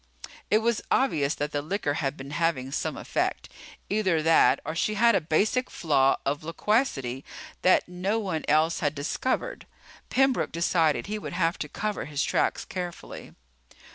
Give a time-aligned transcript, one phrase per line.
[0.49, 3.49] It was obvious that the liquor had been having some effect.
[3.87, 7.23] Either that, or she had a basic flaw of loquacity
[7.61, 9.67] that no one else had discovered.
[10.09, 13.35] Pembroke decided he would have to cover his tracks carefully.